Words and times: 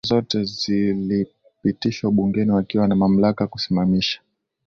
sharia 0.05 0.21
zote 0.21 0.43
zilizopitishwa 0.43 2.11
bungeni 2.11 2.51
wakiwa 2.51 2.87
na 2.87 2.95
mamlaka 2.95 3.47
kusimamisha 3.47 4.21